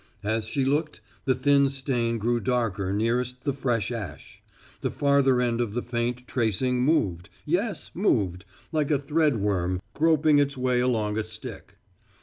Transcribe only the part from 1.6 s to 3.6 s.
stain grew darker nearest the